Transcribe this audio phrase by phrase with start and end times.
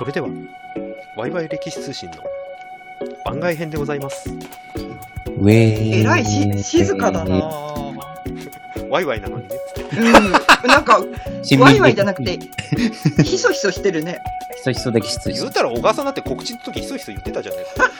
[0.00, 0.30] それでは、
[1.14, 2.16] ワイワイ歴史通信の
[3.22, 4.30] 番外編でございます。
[4.30, 7.36] ウェーえらいし、静かだな
[8.88, 9.56] ワイワイなのにね。
[9.98, 10.68] うん。
[10.70, 11.02] なんか、
[11.60, 12.38] ワイワイじゃなくて、
[13.22, 14.22] ひそひそしてるね。
[14.56, 17.90] ひそひそできつ言うたら小川さんだって告知の時ひそひそ言ってたじゃないですか。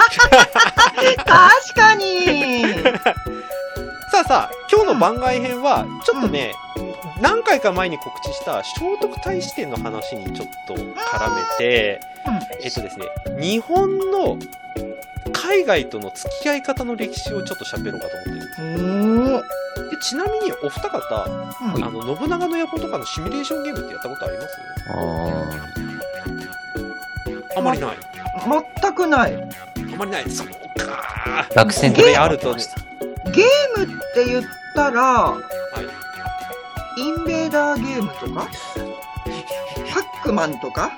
[1.27, 2.65] 確かに
[4.11, 6.55] さあさあ、今日の番外編は、ちょっとね、
[7.21, 8.71] 何回か前に告知した聖
[9.01, 10.91] 徳太子殿の話にちょっと絡め
[11.59, 12.01] て、
[12.63, 13.07] えっとですね、
[13.39, 14.39] 日本の
[15.33, 21.25] 海外との付き合い方の歴史をちょっと喋ろうかと思ってるんでちなみにお二方、
[21.77, 24.49] うんあの、信長の野望とかのシミュレーションゲームってやったことあります？
[27.55, 27.99] ああまりない。
[28.83, 29.35] 全くない。
[29.37, 29.41] あ
[29.97, 30.31] まりない。
[30.31, 30.55] そうか。
[31.51, 32.65] ー落選これあるとね
[33.33, 34.43] ゲームって言っ
[34.75, 35.35] たら、
[37.51, 38.49] ダーゲームとか？
[39.93, 40.93] パックマンとか？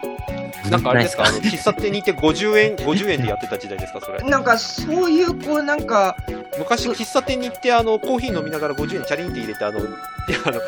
[0.71, 4.21] なんかあれですか、あの、喫茶店に行って50円、50円でやってた時代ですか、それ。
[4.21, 6.17] なんかそういうこうなんか、
[6.59, 9.81] 昔、喫茶店に行って、あの、コーヒー飲みながら50円チャリンって入れて、あの、
[10.47, 10.61] あの、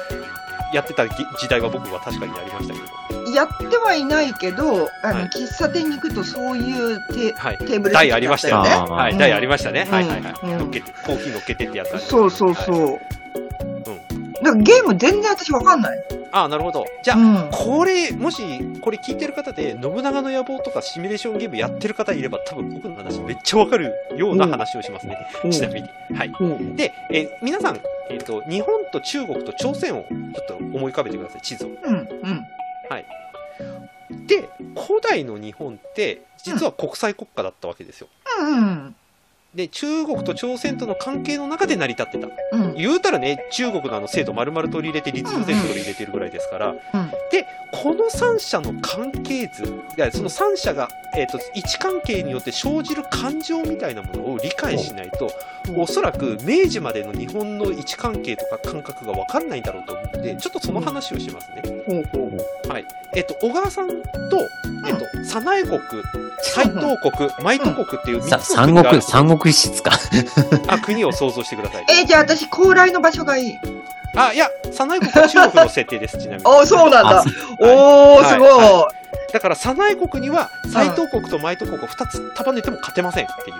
[0.74, 2.80] やってたぎ時代は僕は確かにありましたけ
[3.14, 3.30] ど。
[3.32, 7.58] やってはいないけど、あの、はい喫茶店に行くとそういうテはい。
[7.58, 8.70] テーブル台ありましたよね。
[8.70, 9.86] はい、うん台ありましたね。
[9.88, 10.34] はいはいはい。
[10.42, 12.90] うん乗っけて、コーヒー乗っけてってやつありましたそうそうそう。
[12.94, 13.00] はい
[14.44, 15.98] だからゲーム全然私わかんない。
[16.30, 16.84] ああ、なるほど。
[17.02, 17.50] じゃあ、うん。
[17.50, 18.42] これ、もし、
[18.80, 25.16] これ聞いてる方で、信長の野望とかシミュレーションゲームやってる方いれば、多分僕の話めっちゃわかるような話をしますね。
[25.50, 25.88] ちなみに。
[26.14, 26.32] はい。
[26.38, 31.68] うんで、えー皆さん、えっ、と、日本と中国と朝鮮をちょっと思い浮かべてください、地図を。
[31.82, 31.94] うん。
[31.94, 32.44] うん。
[34.26, 38.08] で、古代の日本って、実は国際国家だったわけですよ。
[38.40, 38.94] うん。
[39.54, 42.28] で、中国と朝鮮との関係の中で成り立ってた。
[42.52, 42.73] うん。
[42.74, 46.68] 言うたらね、中国のあの制度丸々取り入れて、立地全部取り入れてるぐらいですから。
[46.70, 46.78] うん
[47.30, 55.30] で、この3者の関係図、いやその3者が、えっ、と、位置関係によって生じる感情みたいなものを理解しないと、うん
[55.76, 61.62] おそらく明治までの日本の位置関係とか感覚が分かんないんだろうと思うので、ちょっとその話をしますね。
[62.68, 62.84] はい。
[63.14, 63.96] えっ、と、小川さんと、
[64.86, 65.80] えっ、と、早苗国、
[66.42, 69.92] 斎藤国、舞戸国っていう3さつの三国、国がある三国史か？
[70.68, 71.86] あ国を想像してください。
[71.88, 73.58] えーじゃあ私、高麗の場所がいい。
[74.16, 76.42] あ、いや、早苗国は中国の設定です、 ちなみに。
[76.46, 77.24] おそうなんだあ。
[77.58, 78.48] おー、はいすごい。
[78.50, 78.88] は
[79.32, 83.56] だから、早苗国には、斎藤国と舞戸国を2つ束ねても勝てませんっていう。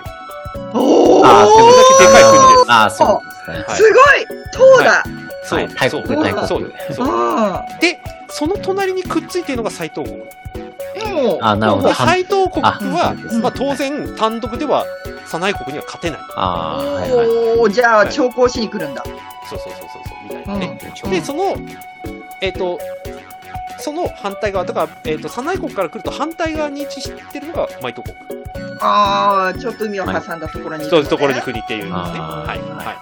[0.73, 3.65] おーあーそれだけでかい国ですああ、そうですね。
[3.67, 5.03] はいすごい塔だ。
[5.43, 7.99] そう、はい大国そう大国そうそうあで、
[8.29, 10.23] その隣にくっついてるのが斎藤国。
[11.05, 11.09] あ。
[11.09, 11.37] もう。
[11.41, 14.85] あなるほどで斎藤国はあ、まあ当然単独では
[15.39, 16.19] 早苗国には勝てない。
[16.35, 17.73] ああ、はいはい。
[17.73, 19.03] じゃあ、はい調校しに来るんだ。
[19.49, 20.79] そうそうそうそうそう、みたいなね。
[21.03, 21.57] うんで、その、
[22.41, 22.79] えっ、と、
[23.79, 28.15] その反対側、だから、えっ、と、早苗国から来ると反対側に位置してるのが舞戸国。
[28.81, 30.89] ああ、ちょっと海を挟んだところにいるのね。
[30.89, 32.19] そういうところに国っていうのがね。
[32.19, 32.59] はい。
[32.59, 32.95] は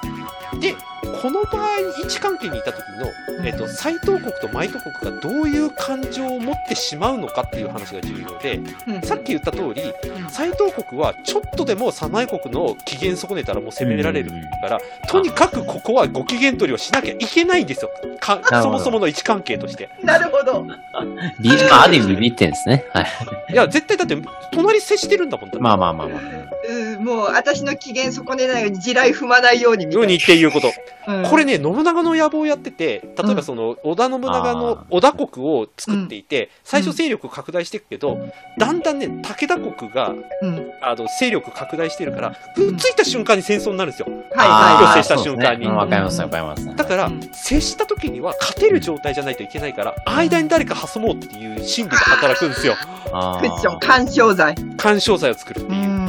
[0.53, 0.59] い。
[0.59, 0.75] で、
[1.23, 17.91] この場合、位置関係にいた時の、えっ、と、斎藤国と舞戸国がどういう感情を持ってしまうのかっていう話が重要で、うんさっき言った通り、うん斎藤国はちょっとでも早苗国の機嫌損ねたらもう攻められるうんから、とにかくここはご機嫌取りをしなきゃいけないんですよ。
[18.61, 19.89] そもそもの位置関係として。
[20.01, 20.63] なるほど。
[21.39, 22.85] ビまあ、ある意味ビビってんですね。
[22.93, 23.07] はい。
[23.53, 24.17] いや、絶対だって、
[24.51, 25.57] 隣接してるんだもんだ。
[25.59, 26.21] まあまあまあまあ。
[26.69, 30.71] うん、もう、私の機嫌損ねないように、地雷踏まないようにみたいようにっていうこと。
[31.21, 31.29] な。
[31.29, 38.17] これね、信長の野望をやってて、例えばその、織田信長あの織田国を作っていて、最初勢力拡大していくけど、
[38.57, 40.71] だんだんね、武田国が、うん。
[40.81, 44.07] あの、勢力拡大してるから、くっついた瞬間に戦争になるんですよ。
[44.35, 46.75] はいあーは接した瞬間にわかりますわかります。
[46.75, 52.75] だからうん、接した時には勝てる状態じゃないといけないから、間に誰か挟もうっていう心理が働くんですよ。
[53.05, 54.55] クッション、干渉剤。
[54.77, 56.02] 干渉剤を作るってういう。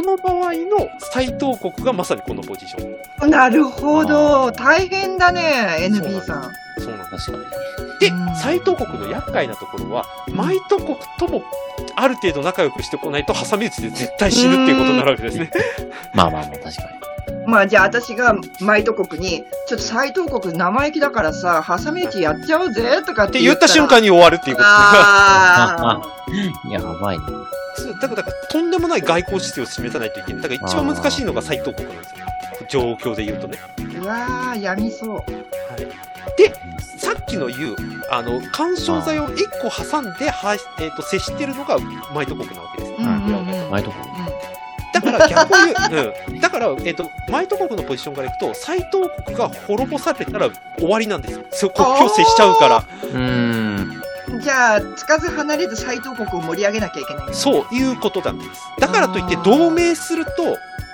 [0.00, 0.04] ん。
[0.04, 3.30] この場合の斎藤国がまさにこのポジション。
[3.30, 4.52] なるほど。
[4.52, 6.52] 大変だね、NB さん。
[6.78, 7.30] そうなんです。
[7.30, 7.50] 確か
[8.00, 11.44] でうん、斎藤国の厄介なところは、舞戸国とも
[11.94, 15.44] ある程度仲良くしてこないと挟み撃ちで絶対死ぬっていうことになるわけですね。
[15.44, 15.50] に。
[16.12, 16.82] まあまあまあ、確か
[17.46, 24.68] まあじゃあ私がマイト国に、ちょっと斎藤国生意気だからさ、挟み撃ちやっちゃおうぜとかっってて言っ言った瞬間に終わるっていうこと。
[26.70, 27.24] やばいな。
[28.00, 30.42] だから、だからとんでもない外交姿勢を示さないといけない。
[30.42, 32.26] だから一番難しいのが斎藤国なんですよ。
[32.68, 33.58] 状況で言うとね。
[33.76, 35.24] ーうわー、やみそう。
[36.98, 37.76] さっきの言う、
[38.10, 41.78] あの、干渉剤を1個挟んで、はえー、と接してるのが
[42.14, 42.92] 舞戸国なわけです。
[42.98, 43.96] うんうんうん前とこ。
[44.94, 45.56] だから逆を
[45.90, 46.40] 言う、うん。
[46.40, 50.48] だから、えっ、と、舞戸国のポジションからいくと、斎藤国が滅ぼされたら
[50.78, 51.44] 終わりなんですよ。
[51.50, 52.76] そう国境接しちゃうから。
[52.78, 53.63] うーん。
[54.44, 57.34] じゃあ、つかず離れず斎藤国を盛り上げなきゃいけない。
[57.34, 58.62] そういうことなんです。
[58.78, 60.32] だからといって、同盟すると、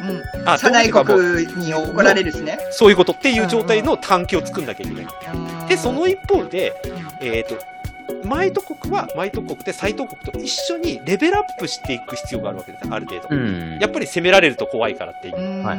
[0.02, 0.48] うん。
[0.48, 2.58] あ早苗同盟というかもう国に怒られるしね。
[2.70, 5.68] そういうことっていう状態の関係を作んなきゃいけない。
[5.68, 6.80] で、その一方で、
[7.20, 7.58] うん、えっ、と、
[8.24, 13.28] マイト国はマイト国で斎藤国と一緒にレベルアップしていく必要があるわけです、ある程度。
[13.30, 13.78] うん。
[13.80, 15.40] やっぱり攻められると怖いからっていうう。
[15.40, 15.62] ん。
[15.64, 15.78] はい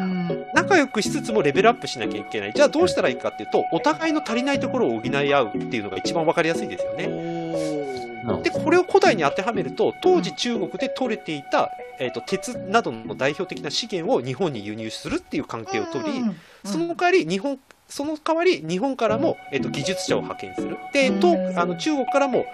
[0.53, 2.53] 仲良くしつつもレベルアップしなきゃいけない。
[2.53, 7.07] じゃあどうしたらいいかっていうと、お互いの足りないところを補い合うっていうのが一番わかりやすいですよね。
[8.27, 20.77] うんで、これを古代に当てはめると、当時中国で取れていた、えっ、と、鉄などの代表的な資源を日本に輸入するっていう関係を取り、うんその代わり日本、その代わり日本からも、えっ、と、技術者を派遣する。
[20.93, 22.45] で、とあの中国からも、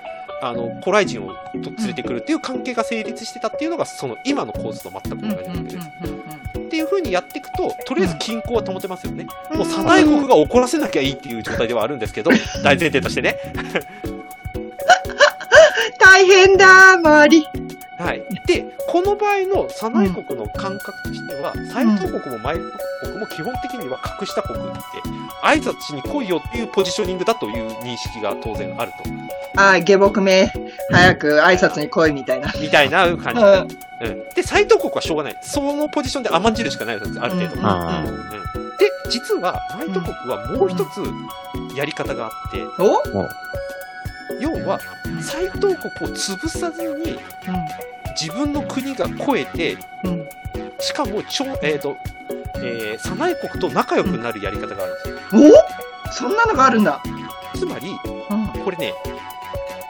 [0.41, 5.77] あの、古来人をと連れてくるっていう関係が成立してたっていうのが、その今の構図と全く同じわけです。
[6.59, 9.25] っていう風にやっていくと、とりあえず均衡は保てますよね。
[9.53, 12.31] もう、早苗国が怒らせなきゃいいっていう状態ではあるんですけど、
[12.63, 13.37] 大前提としてね。
[16.17, 17.45] 大変だ、周り。
[17.99, 18.23] はい。
[18.47, 24.77] で、この場合の早苗国の感覚としては、斎藤国も前国も基本的には格下国って、
[25.43, 29.61] 挨拶しに来いよっていうポジショニングだという認識が当然あると。
[29.61, 30.51] ああ、下僕め、
[30.89, 32.51] 早く挨拶に来いみたいな。
[32.59, 33.41] みたいな感じ。
[33.41, 34.11] うん。
[34.11, 34.29] うん。
[34.33, 35.37] で、斎藤国はしょうがない。
[35.43, 37.55] そのポジションで甘んじるしかないわけです、ある程度。
[37.57, 38.03] うんあ
[38.79, 44.79] で、実は、マイト国はもう一つやり方があって、お要は、
[45.21, 47.19] 斎藤国を潰さずに、
[48.19, 50.11] 自分の国が超えて、うん。
[50.11, 50.27] うん。
[50.79, 51.97] しかも、超、えっ、と、
[52.57, 55.51] えー、早苗国と仲良くなるやり方があるんですよ。
[56.09, 57.01] おそんなのがあるんだ。
[57.55, 57.89] つまり、
[58.29, 58.63] うん。
[58.63, 58.93] これね、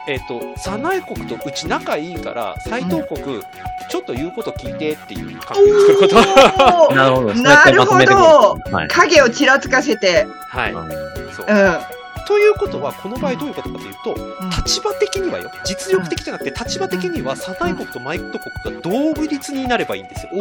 [0.06, 3.42] えっ、と、早苗国とうち仲いいから、斎藤国、
[3.90, 6.94] ちょっと言うこと聞いてっていう関係を作ること。
[6.94, 8.58] なるほど。
[8.70, 8.88] はい。
[8.88, 10.26] 影をちらつかせて。
[10.48, 10.72] はい。
[10.72, 10.88] うん
[11.32, 11.52] そうう。
[11.52, 11.97] ん。
[12.26, 20.30] ということは、この場合どういうことかというと、うん立場的にはよ、実力的じゃなくて、立場的には、早苗国とマイト国が同率になればいいんですよ。
[20.34, 20.38] お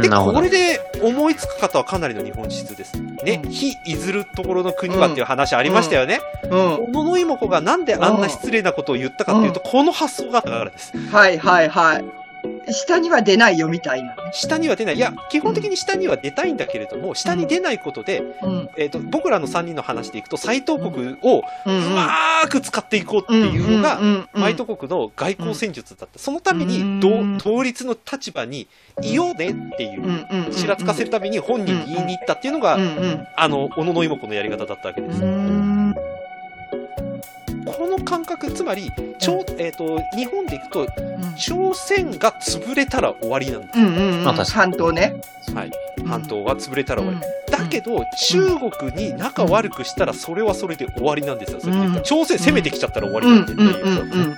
[0.00, 0.08] で。
[0.08, 3.00] これで思いつく方はかなりの日本質です。
[3.24, 6.20] ね、うん非いずるところの国はっていう話ありましたよね。
[6.44, 6.92] うん。
[6.92, 10.92] 小野妹子がなんであんな失礼なことを言ったかっていうと、この発想があったからです。
[11.10, 12.04] はいはいはい。
[12.72, 14.30] 下には出ないよみたいなね。
[14.32, 14.96] 下には出ない。
[14.96, 18.68] いや、基本的に下には出たいんだけれども、下に出ないことで、うん。
[18.76, 24.00] えっ、と、僕らの3人の話でいくと、斎藤国をううんまーく使っていこうっていうのが、
[24.32, 26.18] マイト国の外交戦術だった。
[26.18, 28.68] そのために同、率の立場に
[29.02, 30.52] いようねっていうう、んうん。
[30.52, 33.26] ちらつかせるために本人に言いに行ったっていうのが、うんうん。
[33.36, 35.20] あの、小野の妹子のやり方だったわけです。
[38.06, 40.86] 感覚、つまり、朝えっ、と、日本でいくと、
[41.36, 44.34] 朝鮮が潰れたら終わりなんでうんうんうん。
[44.34, 45.14] 半島ね。
[45.42, 45.52] す。
[45.52, 45.70] はい。
[46.06, 47.26] 半島が潰れたら終わり。
[47.26, 51.60] うんだけど、中国に仲悪くしたら、それはそれで終わりなんですよ。
[51.60, 53.84] それ朝鮮攻めてきちゃったら終わりうんなんでっていう。
[53.84, 54.36] うんうんうん。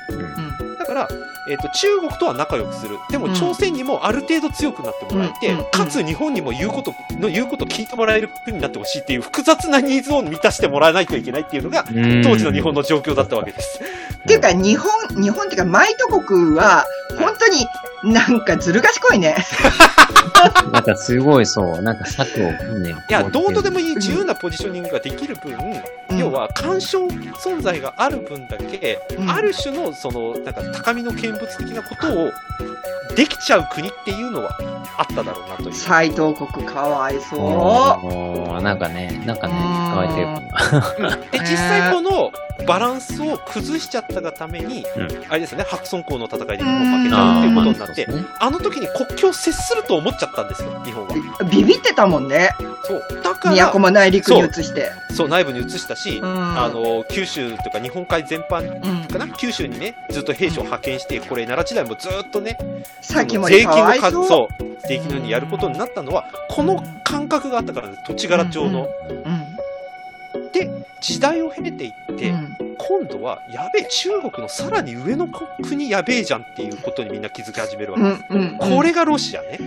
[0.71, 1.09] うんだから、
[1.49, 2.99] えっ、と、中国とは仲良くする。
[3.11, 13.81] でも、うん朝鮮にもある程度強くなってもらえて、うんうんかつ日本にも言うこと、の言うことを聞いてもらえる国になってほしいっていう複雑なニーズを満たしてもらわないといけないっていうのが、うん当時の日本の状況だったわけです。
[13.81, 14.91] っていうか、日本、
[15.23, 16.85] 日本っていうか、マイト国は、
[17.19, 17.67] 本当に
[18.05, 19.37] なんかずる賢いね。
[20.73, 22.95] なんかすごいそう、なんか策をね。
[23.09, 23.97] いや、どうとでもいい。
[23.97, 32.33] 自由なポジショニングができる分、うん要は干渉存在がある分だけ、うんある種のそのなんか高みの見物的なことを
[33.14, 34.57] できちゃう国っていうのは
[34.97, 35.75] あっただろうなという。
[35.75, 39.61] 斎藤国かわいそおーなんかね、なんかね、うん
[39.95, 41.31] 乾いてる。
[41.33, 42.33] で、 実際この
[42.67, 51.14] バランスを崩しちゃったがために、うんあれですよね、白村江の戦いで日本負けちゃうっていうことになって、ねあの時に国境を接すると思っちゃったんですよ、日本は。
[51.40, 51.45] う。
[51.45, 52.50] ビビってたもんね。
[52.85, 53.23] そう。
[53.23, 54.90] だから都、も内陸に移して。
[55.14, 59.07] そう、内部に移したし、うんあの、九州というか日本海全般うん。
[59.07, 62.59] かな九州にね、ずっと兵士を派遣して、これ奈良時代もずっとね、
[63.00, 64.12] さっきも税金かわいそう。
[64.12, 68.88] の数、そう、税金のようにやることになったのは、この感覚があったからです、土地柄町の。
[70.35, 70.50] うん。
[70.52, 75.28] で、時代を経ていって、うん今度は、やべえ、中国のさらに上の
[75.62, 78.25] 国やべえじゃんっていうことにみんな気づき始めるわけです。
[78.30, 78.40] うん。
[78.40, 78.58] うん。
[78.58, 79.58] これがロシアね。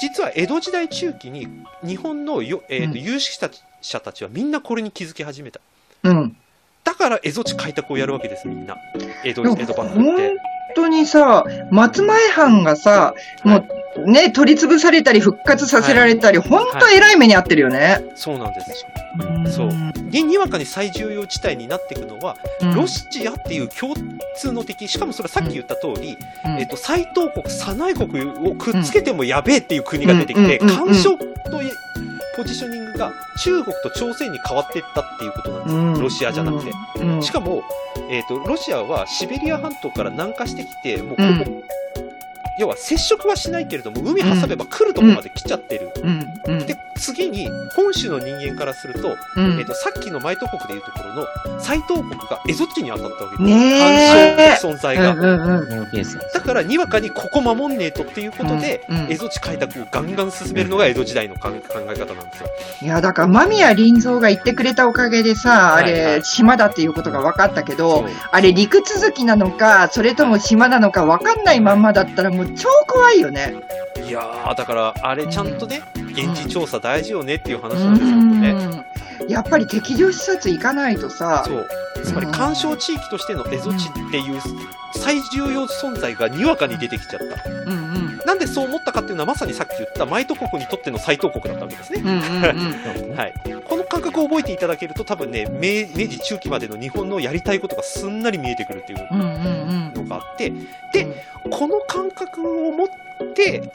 [0.00, 1.46] 実は江戸時代中期に
[1.82, 3.38] 日本のよ、えーとうん有識
[3.82, 5.60] 者たちはみんなこれに気づき始めた。
[6.04, 6.36] うん。
[6.84, 8.76] だから蝦夷地開拓をやるわけです、みんな。
[9.24, 10.28] 江戸、江戸幕府って。
[10.28, 10.36] 本
[10.74, 13.14] 当にさ、松前藩がさ、
[13.44, 13.68] もう
[14.06, 18.04] ね、取り潰されたり復活させられたり、本当偉い目に遭ってるよね。
[18.14, 18.86] そうなんです。
[19.18, 19.50] うん。
[19.50, 19.70] そう。
[20.10, 22.74] で、にわかに最重要地帯になっていくのは、うん。
[22.74, 23.94] ロシアっていう共
[24.36, 26.58] 通の敵、しかもそれはさっき言った通り、うん。
[26.58, 31.16] えっと、斎藤国、早苗国をくっつけてもやべえっていう国が出てきて、干渉
[31.50, 31.72] という
[32.36, 35.82] ポジショニングが中国と朝鮮に変わっていったっていうことなんですよ。
[35.82, 36.00] うん。
[36.00, 36.70] ロシアじゃなくて。
[37.00, 37.22] うん。
[37.22, 37.64] しかも、
[38.08, 41.79] えっ、と、ロシアはシベリア半島から南下してきて、もうここ、うん
[42.60, 45.90] 要は接触はしないけれども、海挟めば来るとこまで来ちゃってる。
[46.66, 53.42] で、次に、本州の人間からすると、うんえっ、と、さっきのマイト国でいうところの、斎藤国が蝦夷地に当たったわけです。
[53.42, 55.14] ねえ干渉的存在が。
[56.34, 61.74] だから、にわかにここ守んねえとっていうことで、うんうん蝦夷地開拓をガンガン進めるのが江戸時代の考え方
[62.14, 62.48] なんですよ。
[62.82, 73.54] いや、だから、間宮林蔵が言ってくれたおかげでさ、あれ、はいはい島だっていうことが分かったけど、あれ、陸続きなのか、それとも島なのか分かんないまんまだったらもう超怖いよね。
[74.06, 75.82] いやー、だから、あれちゃんとね、
[76.26, 79.26] 現地調査大事よねっていう話うなんですよね。
[79.26, 79.30] ん。
[79.30, 81.68] やっぱり敵情視察行かないとさ、そう。
[82.02, 84.40] つまり、干渉地域としての蝦夷地っていう
[84.94, 87.50] 最重要存在がにわかに出てきちゃった。
[87.50, 88.20] うんうん。
[88.24, 92.02] なんでそう思ったかっていうのはまさにさっき言ったマイト国にとっての斎藤国だったわけですね。
[92.02, 93.34] はい。
[93.64, 100.52] この感覚を覚えていただけると多分ね、明明治中期までの日本のやりたいことがすんなり見えてくるっていうのがあって、
[100.92, 103.09] で、この感覚を持って、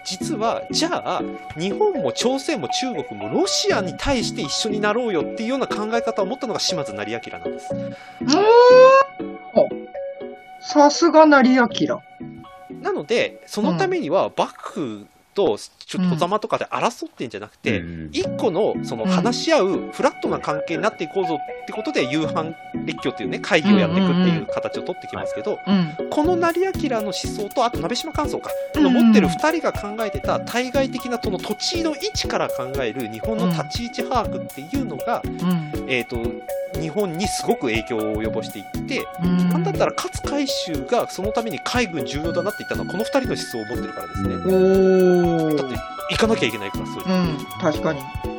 [0.04, 1.22] 実は、じゃあ、
[1.58, 7.74] 日本も朝鮮も中国もロシアに対して一緒になろうよっていうような考え方を持ったのが島津成明なんです。
[7.74, 7.90] うん。
[10.62, 11.68] さすが成明。
[12.82, 15.06] なので、そのためには幕府
[15.36, 26.10] とちょっと戸様とかで争ってんじゃなくて、うん一個のその話し合うフラットな関係になっていこうぞってことで、夕飯列強っていうね、会議をやっていくっていう形を取ってきますけど、うん。
[26.10, 35.86] この成明の思想と、あと鍋島寛宗か、うんの持ってる二人が考えてた対外的なその土地の位置から考える日本の立ち位置把握っていうのが、うん。
[35.88, 36.18] えっ、と、
[36.80, 39.50] 日本にすごく影響を及ぼしていって、うん。
[39.50, 44.30] なんだったら勝海舟がそのために海軍重要だなって言ったのはこの二人の思想を持ってるからですね。
[45.56, 45.75] だって
[46.12, 47.10] 行かなきゃいけないから、そういう。
[47.10, 47.38] うん。
[47.60, 48.35] 確かに。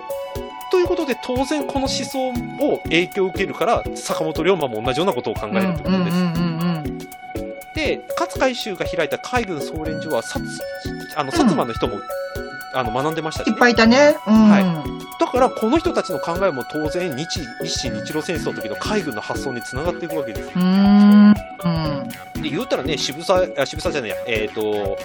[0.86, 6.16] ということで、当然この思想を影響を受けるから、坂本龍馬も同じようなことを考えるってことです。
[6.16, 6.56] うんうんうん
[7.74, 10.40] で、勝海舟が開いた海軍総連所は、薩
[11.14, 12.00] あの薩摩の人も、
[12.72, 14.16] あの学んでましたし、ねいっぱいいたね。
[14.26, 14.48] うん。
[14.48, 14.84] は
[15.20, 20.50] だから、この人たちの考えも当然日、日清日露戦争の時の海軍の発想につながっていくわけです。
[20.56, 21.28] うん。
[21.28, 21.34] うん。
[22.42, 24.96] で、言うたらね、渋沢、渋沢じゃないや、えっ、と、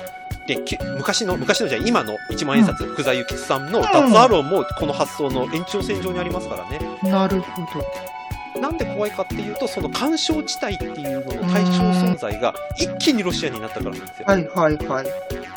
[0.98, 6.80] 昔の、昔のじゃ今の一万円札、福沢諭吉さんの脱アロンもこの発想の延長線上にありますからね。
[7.04, 8.22] なるほど。
[8.60, 14.26] なんで怖いかっていうと、その干渉地帯っていうのの対象存在が一気にロシアになったからなんですよ。
[14.28, 15.06] はいはいはい。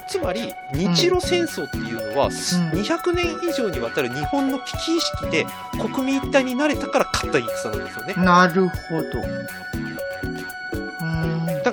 [0.06, 8.14] つまり、日露戦争っていうのは、すうん200年以上にわたる日本の危機意識で国民一体になれたから勝った戦なんですよね。
[8.16, 9.83] なるほど。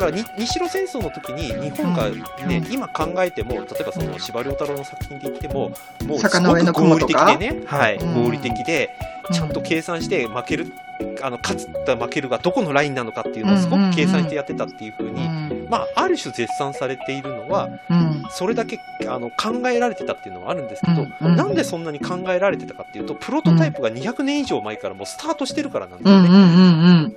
[0.01, 2.73] からに日露戦争の時に日本がね、うん。
[2.73, 5.71] 今考えても、例えばその司馬遼太郎の作品で言っても、
[6.05, 8.23] もうすごく合理的でね、はい、うん。
[8.25, 8.89] 合理的で、
[9.31, 10.73] ちゃんと計算して負ける、
[11.21, 15.67] あの、勝った負けるがどこのラインなのかっていうのをすごく計算してやってたっていうふうに、うん。
[15.69, 18.23] まあ、ある種絶賛されているのは、うん。
[18.31, 27.13] それだけあの考えられてたっていうのはあるんですけど、なんでそんなに考えられてたかっていうと、プロトタイプが200年以上前からもうスタートしてるからなんですよね。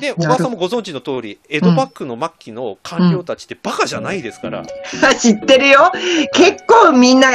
[0.00, 4.66] うんうんうんで、小なる川さんもご存知の通り、江戸幕府の末期の官僚たちってバカじゃないですから、うん。
[5.18, 5.92] 知ってるよ。
[6.32, 7.28] 結構みんな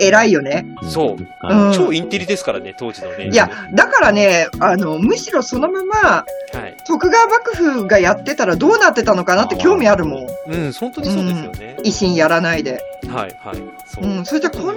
[0.00, 0.66] 偉いよね。
[0.88, 3.28] そううん超インテリですからね、当時のね。
[3.28, 6.24] いや、だからね、あの、むしろそのまま、は
[6.66, 6.76] い。
[6.86, 10.26] 徳川幕府がやってたらどうなってたのかなって興味あるもん。
[10.48, 11.76] うん、本当にそうですよね。
[11.84, 12.82] 維新やらないで。
[13.08, 13.56] はい、はい。
[13.86, 14.04] そう。
[14.04, 14.24] うん。
[14.24, 14.76] それじゃこん、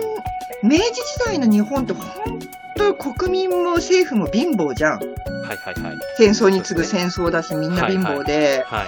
[0.61, 2.39] 明治時代の日本って本
[2.75, 4.99] 当国民も政府も貧乏じゃん。
[4.99, 5.97] はい、はい、はい。
[6.17, 8.63] 戦争に次ぐ戦争だし、みんな貧乏で。
[8.67, 8.87] はい。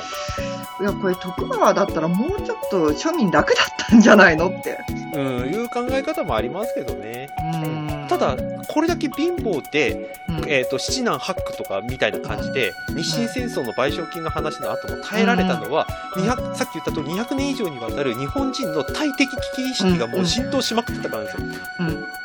[0.81, 4.77] いや、これ徳川だったらもうちょっと庶民楽だったんじゃないのって。
[5.13, 7.29] うん、いう考え方もありますけどね。
[7.53, 8.37] うんただ、
[8.67, 21.43] これだけ貧乏で、うんえっ、と、七男八区とかみたいな感じで、日清戦争の賠償金の話の後も耐えられたのは、200さっき言った通り200年以上にわたる日本人の対敵危機意識がもう浸透しまくってたからですよ。
[21.79, 22.24] うんで、この、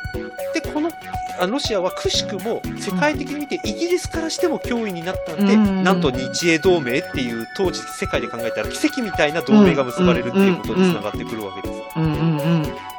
[1.47, 11.81] ロシアはくしくも世界的に見てイギリスからしても脅威になったんで、うんなんと日英同盟っていう当時世界で考えたら奇跡みたいな同盟が結ばれるっていうことにつながってくるわけです。
[11.97, 12.91] うんうんうん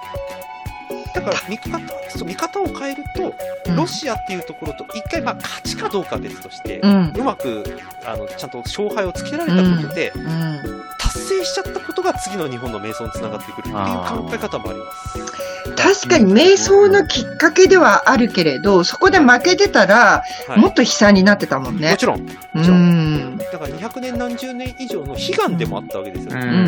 [1.15, 3.35] だから見方、そう見方を変えると、
[3.67, 3.77] うん。
[3.77, 7.13] ロシアっていうところと一回まあ勝ちかどうかは別として、うん。
[7.15, 10.83] うまくあのちゃんと勝敗をつけられたことで、うん。
[10.99, 15.32] 達成しちゃったことが次の日本の瞑想につながってくるっていう考え方もあります。
[15.77, 21.97] 確かに瞑想のきっかけではあるけれど、そこで負けてたら、はい、もっと悲惨になってたもんねも。
[21.97, 22.29] ちろん、う
[22.63, 23.37] ちろん。
[23.39, 26.41] だから200年何十年以上の悲願でもあったわけですよね。
[26.41, 26.59] うんうんう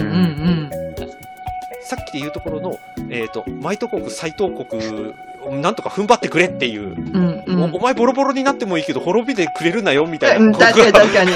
[0.71, 0.71] ん
[1.87, 2.81] さっきで言うところの、
[3.11, 5.15] えっ、と、マイト国、斎藤国
[5.61, 7.63] なんとか踏ん張ってくれっていう、うんうん。
[7.75, 11.33] おお前ボロボロになってもいいけど滅びてくれるなよみたいな、うん確かに確かに。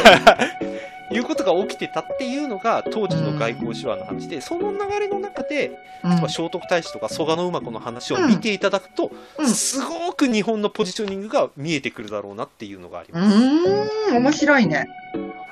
[1.14, 13.36] いうことが起きてたっていうのが当時の外交手腕の話で、その流れの中で、うん例えば聖徳太子とか蘇我馬子の話を見ていただくと、うんすごく日本のポジショニングが見えてくるだろうなっていうのがありうます。
[13.36, 14.88] ーん、面白いね。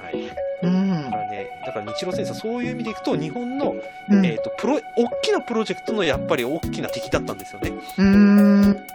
[0.00, 0.30] はい。
[0.62, 1.10] うんだ。
[1.10, 3.74] からね、だから日露戦争、そういう意味でいくと、日本の、
[4.08, 7.72] うんえっ、と、プロ、大きなプロジェクトのやっぱり大きな敵だったんですよね。
[7.98, 8.86] うーん。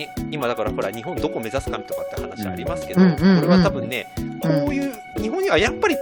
[0.00, 4.06] ね、今だからほら日本どこ目指すかとかって話ありますけど、うんうんうんこれは多分ね、
[4.40, 5.96] こういう日本にはやっぱり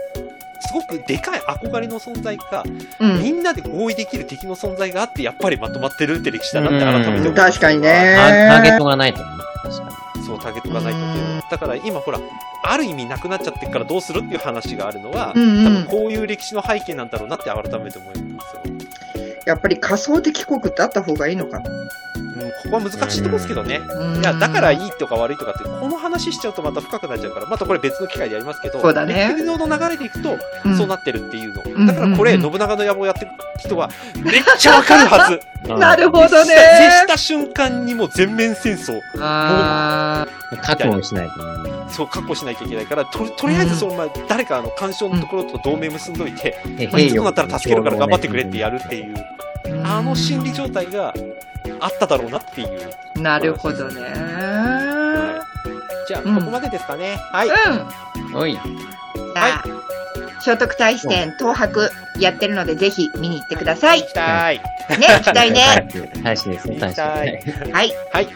[0.60, 2.64] すごくでかい憧れの存在か、
[3.00, 3.22] うん。
[3.22, 8.16] みんなで合意できる敵の存在があってやっぱりまとまってるって歴史だなって改めて思います確かにね。
[8.16, 9.18] タターゲットがないと。
[9.18, 9.24] ね。
[9.62, 9.92] 確か
[10.26, 11.42] そうターゲットがないとっていう。
[11.50, 12.20] だから今ほら
[12.64, 15.64] ある意味なくなっちゃってるからどうするっていう話があるのは、うんうん。
[15.64, 18.74] 多分こういう歴史の背景なんだろうなって改めて思いますよ、
[19.46, 21.70] やっぱり仮想的国ってあった方がいいのかな。
[22.44, 31.84] うん、ここは難しいところですけどね、うんいや、だからいいとか悪いとかって、この話しちゃうとまた深くなっちゃうから、またこれ別の機会でやりますけど、そうだねの流れでいくと、うんそうなってるっていうの。
[31.84, 33.90] んだからこれ、うんうん信長の野望やってる人は、
[34.22, 35.40] めっちゃわかるはず。
[35.68, 35.78] に。
[35.78, 36.54] なるほどね。
[36.54, 41.70] 接した瞬間にもう全面戦争、あうん覚悟しないとね。
[41.90, 49.38] そう確保しなきゃいけないから、ととりあえずその、まあ、誰かあの干渉のところと同盟結んどいて、えまあ、いつとなったら助けるから頑張ってくれってやるっていう、ー
[49.84, 51.14] あの心理状態が
[51.80, 53.20] あっただろうなっていう。
[53.20, 54.02] なるほどね。
[56.06, 57.18] じゃあ、うんここまでですかね。
[57.32, 57.48] はい。
[57.48, 58.36] うん。
[58.36, 58.54] おい。
[58.54, 58.60] さ
[59.36, 59.64] あ、
[60.40, 64.00] 聖徳太子展東博やってるので、ぜひ見に行ってください。
[64.00, 64.60] ね、行きたい。
[64.88, 65.88] 行きたいね。
[66.24, 66.68] 大使です。
[66.78, 67.00] 大使。
[67.00, 67.92] はい。
[68.12, 68.28] はい。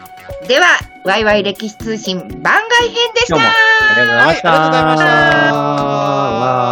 [0.47, 0.67] では、
[1.03, 6.62] ワイワイ歴史通信番外編でした今日もありがとうございました。